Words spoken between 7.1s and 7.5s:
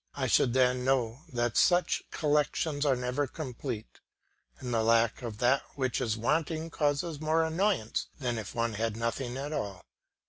more